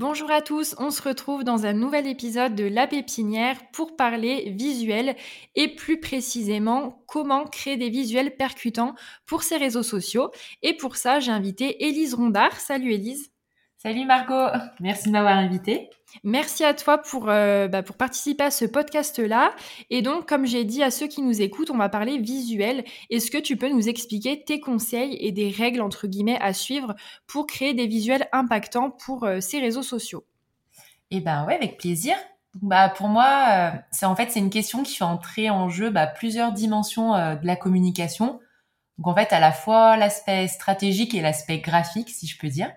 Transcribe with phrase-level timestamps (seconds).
[0.00, 4.50] Bonjour à tous, on se retrouve dans un nouvel épisode de La Pépinière pour parler
[4.56, 5.14] visuel
[5.56, 8.94] et plus précisément comment créer des visuels percutants
[9.26, 10.30] pour ces réseaux sociaux.
[10.62, 12.58] Et pour ça, j'ai invité Élise Rondard.
[12.60, 13.30] Salut Élise.
[13.76, 14.48] Salut Margot,
[14.80, 15.90] merci de m'avoir invitée.
[16.24, 19.54] Merci à toi pour, euh, bah, pour participer à ce podcast-là.
[19.90, 22.84] Et donc, comme j'ai dit à ceux qui nous écoutent, on va parler visuel.
[23.10, 26.94] Est-ce que tu peux nous expliquer tes conseils et des règles, entre guillemets, à suivre
[27.26, 30.24] pour créer des visuels impactants pour euh, ces réseaux sociaux?
[31.10, 32.16] Eh ben ouais, avec plaisir.
[32.62, 35.90] Bah pour moi, euh, c'est en fait c'est une question qui fait entrer en jeu
[35.90, 38.40] bah, plusieurs dimensions de la communication.
[38.98, 42.70] Donc en fait à la fois l'aspect stratégique et l'aspect graphique, si je peux dire.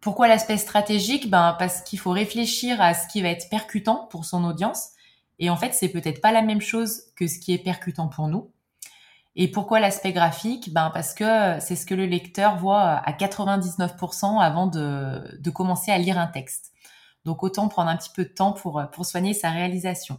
[0.00, 1.30] Pourquoi l'aspect stratégique?
[1.30, 4.90] Ben parce qu'il faut réfléchir à ce qui va être percutant pour son audience.
[5.38, 8.28] Et en fait, c'est peut-être pas la même chose que ce qui est percutant pour
[8.28, 8.50] nous.
[9.36, 10.72] Et pourquoi l'aspect graphique?
[10.72, 15.98] Ben parce que c'est ce que le lecteur voit à 99% avant de, commencer à
[15.98, 16.72] lire un texte.
[17.24, 20.18] Donc autant prendre un petit peu de temps pour, pour soigner sa réalisation.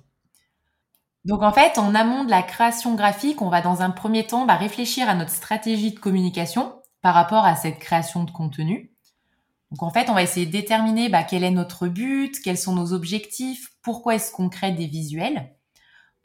[1.26, 4.46] Donc en fait, en amont de la création graphique, on va dans un premier temps
[4.46, 8.91] bah, réfléchir à notre stratégie de communication par rapport à cette création de contenu.
[9.72, 12.76] Donc en fait, on va essayer de déterminer bah, quel est notre but, quels sont
[12.76, 15.56] nos objectifs, pourquoi est-ce qu'on crée des visuels.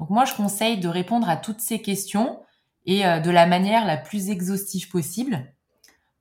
[0.00, 2.40] Donc moi, je conseille de répondre à toutes ces questions
[2.86, 5.52] et euh, de la manière la plus exhaustive possible.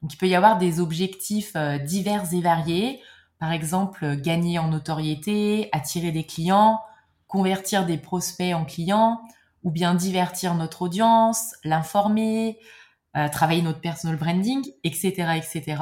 [0.01, 3.01] Donc il peut y avoir des objectifs euh, divers et variés,
[3.39, 6.79] par exemple gagner en notoriété, attirer des clients,
[7.27, 9.19] convertir des prospects en clients,
[9.63, 12.59] ou bien divertir notre audience, l'informer,
[13.17, 15.81] euh, travailler notre personal branding, etc., etc.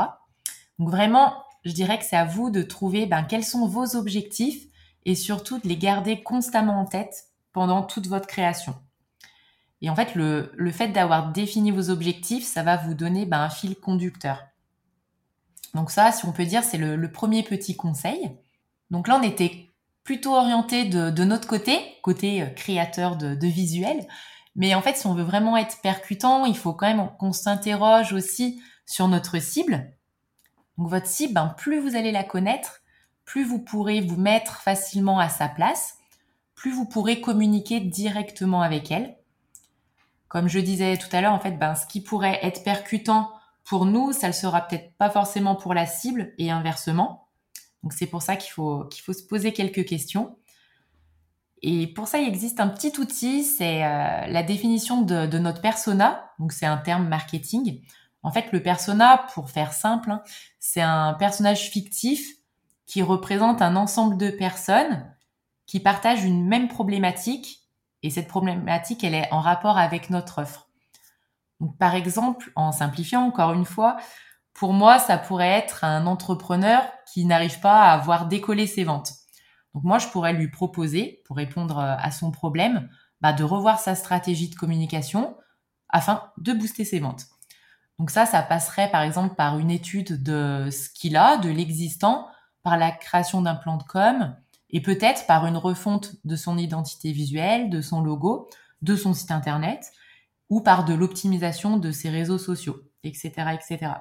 [0.83, 4.65] Donc vraiment, je dirais que c'est à vous de trouver ben, quels sont vos objectifs
[5.05, 8.75] et surtout de les garder constamment en tête pendant toute votre création.
[9.81, 13.39] Et en fait, le, le fait d'avoir défini vos objectifs, ça va vous donner ben,
[13.39, 14.43] un fil conducteur.
[15.73, 18.37] Donc ça, si on peut dire, c'est le, premier petit conseil.
[18.91, 19.69] Donc là, on était
[20.03, 24.05] plutôt orienté de, de notre côté, côté euh, créateur de, de visuels.
[24.57, 28.11] Mais en fait, si on veut vraiment être percutant, il faut quand même qu'on s'interroge
[28.11, 29.93] aussi sur notre cible.
[30.77, 32.81] Donc votre cible, ben, plus vous allez la connaître,
[33.25, 35.97] plus vous pourrez vous mettre facilement à sa place,
[36.55, 39.15] plus vous pourrez communiquer directement avec elle.
[40.27, 43.31] Comme je disais tout à l'heure, en fait, ben, ce qui pourrait être percutant
[43.63, 47.27] pour nous, ça ne sera peut-être pas forcément pour la cible et inversement.
[47.83, 50.37] Donc c'est pour ça qu'il faut, qu'il faut se poser quelques questions.
[51.61, 55.61] Et pour ça, il existe un petit outil, c'est euh, la définition de, de, notre
[55.61, 56.29] persona.
[56.39, 57.81] Donc c'est un terme marketing.
[58.23, 60.23] En fait, le persona, pour faire simple, hein,
[60.59, 62.25] c'est un personnage fictif
[62.85, 65.13] qui représente un ensemble de personnes
[65.65, 67.61] qui partagent une même problématique
[68.01, 70.69] et cette problématique, elle est en rapport avec notre offre.
[71.59, 73.97] Donc, par exemple, en simplifiant encore une fois,
[74.53, 79.13] pour moi, ça pourrait être un entrepreneur qui n'arrive pas à voir décoller ses ventes.
[79.73, 82.89] Donc moi, je pourrais lui proposer, pour répondre à son problème,
[83.21, 85.37] bah, de revoir sa stratégie de communication
[85.89, 87.25] afin de booster ses ventes.
[88.03, 92.27] Donc ça, ça passerait par exemple par une étude de ce qu'il a, de l'existant,
[92.61, 94.35] par la création d'un plan de com,
[94.71, 98.49] et peut-être par une refonte de son identité visuelle, de son logo,
[98.81, 99.93] de son site internet,
[100.49, 103.93] ou par de l'optimisation de ses réseaux sociaux, etc., etc.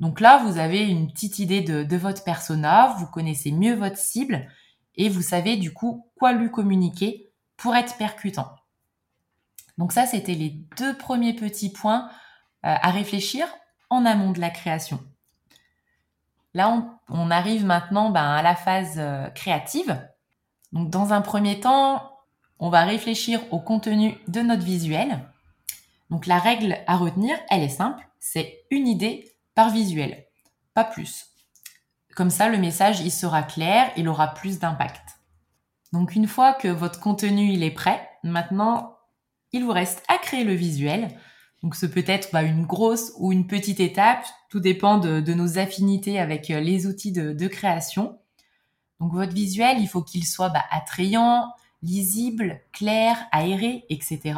[0.00, 3.98] Donc là, vous avez une petite idée de, de votre persona, vous connaissez mieux votre
[3.98, 4.48] cible,
[4.96, 8.50] et vous savez du coup quoi lui communiquer pour être percutant.
[9.78, 12.10] Donc ça, c'était les deux premiers petits points
[12.74, 13.46] à réfléchir
[13.90, 15.00] en amont de la création.
[16.54, 20.00] Là, on, arrive maintenant ben, à la phase euh, créative.
[20.72, 22.16] Dans un premier temps,
[22.58, 25.20] on va réfléchir au contenu de notre visuel.
[26.08, 30.24] Donc, la règle à retenir, elle est simple, c'est une idée par visuel,
[30.72, 31.26] pas plus.
[32.14, 35.18] Comme ça, le message, il sera clair, il aura plus d'impact.
[35.92, 38.96] Donc, une fois que votre contenu, est prêt, maintenant,
[39.52, 41.08] il vous reste à créer le visuel.
[41.62, 45.58] Donc ce peut être bah, une grosse ou une petite étape, tout dépend de, nos
[45.58, 48.18] affinités avec euh, les outils de, création.
[49.00, 54.34] Donc votre visuel, il faut qu'il soit bah, attrayant, lisible, clair, aéré, etc.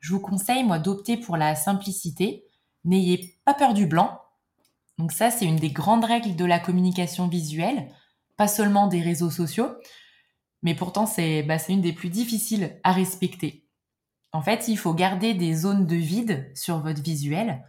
[0.00, 2.44] Je vous conseille, moi, d'opter pour la simplicité.
[2.84, 4.20] N'ayez pas peur du blanc.
[4.98, 7.88] Donc ça, c'est une des grandes règles de la communication visuelle,
[8.36, 9.68] pas seulement des réseaux sociaux,
[10.62, 13.65] mais pourtant c'est bah, une des plus difficiles à respecter.
[14.32, 17.64] En fait, il faut garder des zones de vide sur votre visuel.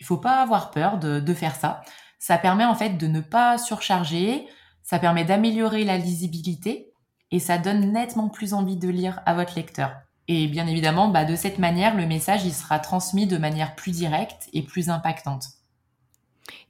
[0.00, 1.80] Il faut pas avoir peur de, faire ça.
[2.18, 4.46] Ça permet en fait de ne pas surcharger,
[4.82, 6.92] ça permet d'améliorer la lisibilité
[7.30, 9.92] et ça donne nettement plus envie de lire à votre lecteur.
[10.28, 13.92] Et bien évidemment, bah, de cette manière, le message il sera transmis de manière plus
[13.92, 15.44] directe et plus impactante.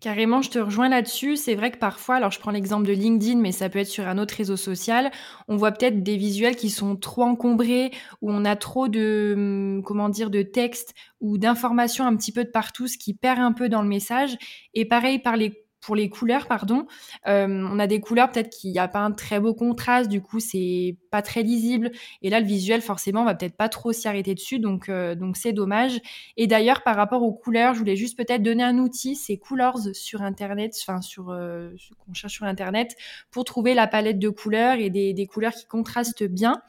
[0.00, 1.36] Carrément, je te rejoins là-dessus.
[1.36, 4.06] C'est vrai que parfois, alors je prends l'exemple de LinkedIn, mais ça peut être sur
[4.06, 5.10] un autre réseau social,
[5.48, 7.90] on voit peut-être des visuels qui sont trop encombrés,
[8.22, 12.44] où on a trop de, hum, comment dire, de texte ou d'informations un petit peu
[12.44, 14.36] de partout, ce qui perd un peu dans le message.
[14.74, 16.86] Et pareil, par les pour les couleurs, pardon,
[17.26, 20.22] euh, on a des couleurs peut-être qu'il n'y a pas un très beau contraste, du
[20.22, 21.90] coup c'est pas très lisible.
[22.22, 25.14] Et là, le visuel, forcément, on va peut-être pas trop s'y arrêter dessus, donc euh,
[25.14, 26.00] donc c'est dommage.
[26.38, 29.80] Et d'ailleurs, par rapport aux couleurs, je voulais juste peut-être donner un outil, c'est Colors
[29.92, 32.96] sur internet, enfin sur euh, ce qu'on cherche sur internet,
[33.30, 36.62] pour trouver la palette de couleurs et des, couleurs qui contrastent bien.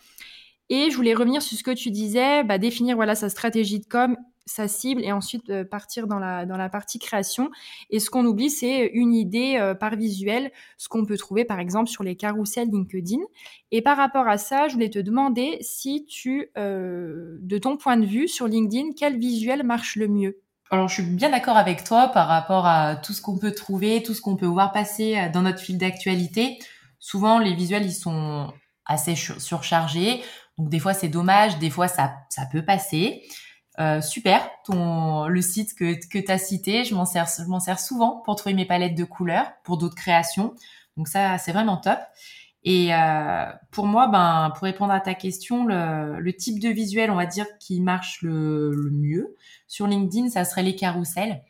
[0.69, 3.85] Et je voulais revenir sur ce que tu disais, bah, définir voilà sa stratégie de
[3.85, 7.49] com sa cible et ensuite euh, partir dans la, dans la partie création.
[7.89, 11.59] Et ce qu'on oublie, c'est une idée euh, par visuel, ce qu'on peut trouver par
[11.59, 13.21] exemple sur les carousels LinkedIn.
[13.71, 17.97] Et par rapport à ça, je voulais te demander si tu, euh, de ton point
[17.97, 20.41] de vue sur LinkedIn, quel visuel marche le mieux?
[20.71, 24.01] Alors, je suis bien d'accord avec toi par rapport à tout ce qu'on peut trouver,
[24.01, 26.57] tout ce qu'on peut voir passer dans notre fil d'actualité.
[26.99, 28.51] Souvent, les visuels, ils sont
[28.83, 30.23] assez surchargés.
[30.57, 31.59] Donc, des fois, c'est dommage.
[31.59, 33.21] Des fois, ça, ça peut passer.
[33.79, 37.59] Euh, super, ton le site que que tu as cité, je m'en sers je m'en
[37.59, 40.53] sers souvent pour trouver mes palettes de couleurs pour d'autres créations.
[40.95, 41.99] Donc ça c'est vraiment top.
[42.63, 47.11] Et euh, pour moi, ben pour répondre à ta question, le, le type de visuel,
[47.11, 49.35] on va dire qui marche le, le mieux
[49.67, 51.43] sur LinkedIn, ça serait les carousels.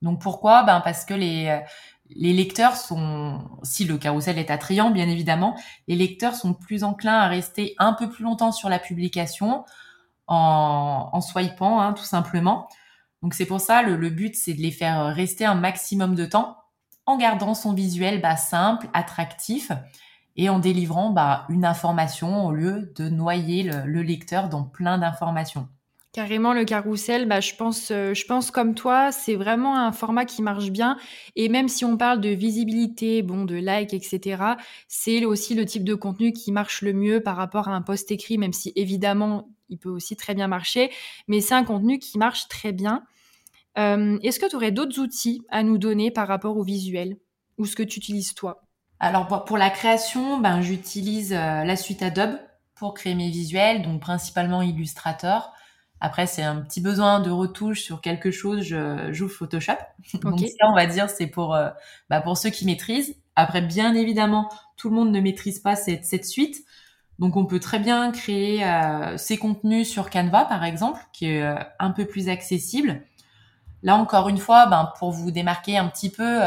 [0.00, 0.62] Donc pourquoi?
[0.62, 1.60] Ben parce que les
[2.10, 5.54] les lecteurs sont, si le carrousel est attrayant, bien évidemment,
[5.88, 9.64] les lecteurs sont plus enclins à rester un peu plus longtemps sur la publication,
[10.28, 12.68] en, en swipant, hein, tout simplement.
[13.22, 16.24] Donc c'est pour ça, le, le but, c'est de les faire rester un maximum de
[16.24, 16.56] temps
[17.06, 19.72] en gardant son visuel bah, simple, attractif
[20.36, 24.98] et en délivrant bah, une information au lieu de noyer le, le lecteur dans plein
[24.98, 25.68] d'informations.
[26.12, 30.24] Carrément, le carrousel, bah, je, pense, euh, je pense comme toi, c'est vraiment un format
[30.24, 30.96] qui marche bien.
[31.36, 34.42] Et même si on parle de visibilité, bon, de like, etc.,
[34.88, 38.10] c'est aussi le type de contenu qui marche le mieux par rapport à un post
[38.10, 40.90] écrit, même si évidemment, il peut aussi très bien marcher.
[41.26, 43.04] Mais c'est un contenu qui marche très bien.
[43.78, 47.16] Euh, est-ce que tu aurais d'autres outils à nous donner par rapport au visuel
[47.58, 48.62] ou ce que tu utilises toi?
[49.00, 52.38] Alors, pour la création, ben, j'utilise euh, la suite Adobe
[52.74, 55.52] pour créer mes visuels, donc principalement Illustrator.
[56.00, 59.72] Après, c'est un petit besoin de retouche sur quelque chose, je joue Photoshop.
[60.22, 61.70] Donc ça, on va dire, c'est pour euh,
[62.08, 63.16] bah, pour ceux qui maîtrisent.
[63.34, 66.64] Après, bien évidemment, tout le monde ne maîtrise pas cette, cette suite.
[67.18, 71.42] Donc on peut très bien créer euh, ces contenus sur Canva, par exemple, qui est
[71.42, 73.02] euh, un peu plus accessible.
[73.82, 76.40] Là, encore une fois, ben, pour vous démarquer un petit peu,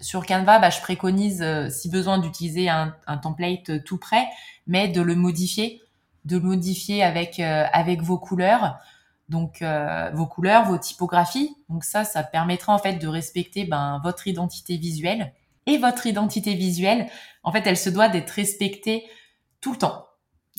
[0.00, 4.26] sur Canva, bah, je préconise, si besoin, d'utiliser un, template tout prêt,
[4.66, 5.82] mais de le modifier
[6.24, 8.78] de modifier avec euh, avec vos couleurs.
[9.28, 11.56] Donc euh, vos couleurs vos typographies.
[11.68, 15.32] Donc ça ça permettra en fait de respecter ben votre identité visuelle.
[15.66, 17.08] Et votre identité visuelle
[17.42, 19.04] en fait elle se doit d'être respectée
[19.60, 20.06] tout le temps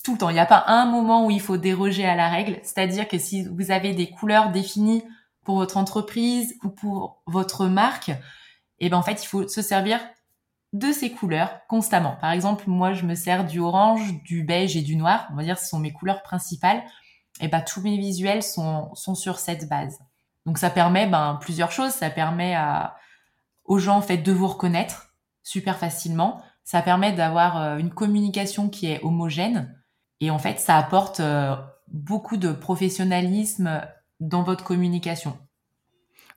[0.04, 2.30] tout le temps il n'y a pas un moment où il faut déroger à la
[2.30, 5.04] règle c'est-à-dire que si vous avez des couleurs définies
[5.44, 9.62] pour votre entreprise ou pour votre marque et eh ben en fait il faut se
[9.62, 10.00] servir
[10.74, 12.18] de ces couleurs constamment.
[12.20, 15.28] Par exemple, moi, je me sers du orange, du beige et du noir.
[15.32, 16.84] On va dire, ce sont mes couleurs principales.
[17.40, 20.00] Et bah, tous mes visuels sont, sont sur cette base.
[20.46, 21.92] Donc, ça permet ben, plusieurs choses.
[21.92, 22.98] Ça permet à,
[23.66, 26.42] aux gens, en fait, de vous reconnaître super facilement.
[26.64, 29.78] Ça permet d'avoir euh, une communication qui est homogène.
[30.24, 31.54] Et en fait, ça apporte euh,
[31.90, 33.82] beaucoup de professionnalisme
[34.22, 35.38] dans votre communication.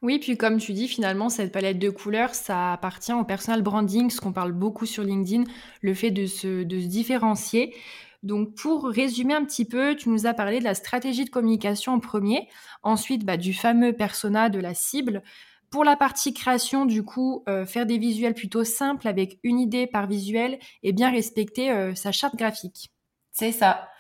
[0.03, 4.11] Oui, puis comme tu dis, finalement, cette palette de couleurs, ça appartient au personal branding,
[4.11, 5.45] ce qu'on parle beaucoup sur LinkedIn,
[5.83, 7.77] le fait de se, différencier.
[8.25, 11.93] Donc, pour résumer un petit peu, tu nous as parlé de la stratégie de communication
[11.93, 12.49] en premier,
[12.83, 15.23] ensuite bah, du fameux persona de la cible.
[15.71, 19.87] Pour la partie création, du coup, euh, faire des visuels plutôt simples avec une idée
[19.87, 22.91] par visuel et bien respecter euh, sa charte graphique.
[23.39, 23.91] C'est ça.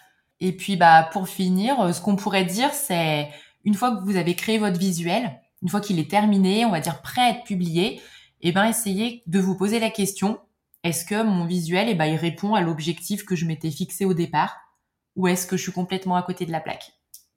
[0.40, 3.28] Et puis, bah, pour finir, euh, ce qu'on pourrait dire, c'est
[3.64, 6.80] une fois que vous avez créé votre visuel, une fois qu'il est terminé, on va
[6.80, 8.00] dire prêt à être publié,
[8.40, 10.38] eh ben essayez de vous poser la question
[10.84, 14.14] est-ce que mon visuel, eh ben, il répond à l'objectif que je m'étais fixé au
[14.14, 14.56] départ,
[15.16, 16.92] ou est-ce que je suis complètement à côté de la plaque?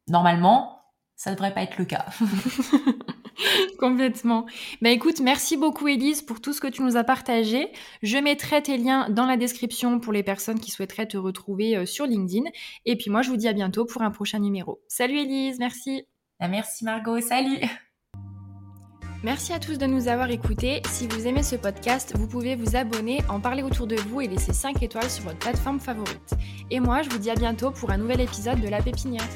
[0.07, 0.79] Normalement,
[1.15, 2.05] ça devrait pas être le cas.
[3.79, 4.45] Complètement.
[4.81, 7.69] Bah écoute, merci beaucoup Elise pour tout ce que tu nous as partagé.
[8.01, 11.85] Je mettrai tes liens dans la description pour les personnes qui souhaiteraient te retrouver euh,
[11.85, 12.49] sur LinkedIn.
[12.85, 14.81] Et puis moi, je vous dis à bientôt pour un prochain numéro.
[14.87, 16.03] Salut Elise, merci.
[16.39, 17.59] Bah, merci Margot, salut.
[19.21, 20.81] Merci à tous de nous avoir écoutés.
[20.87, 24.27] Si vous aimez ce podcast, vous pouvez vous abonner, en parler autour de vous et
[24.27, 26.35] laisser 5 étoiles sur votre plateforme favorite.
[26.71, 29.27] Et moi, je vous dis à bientôt pour un nouvel épisode de La Pépinière.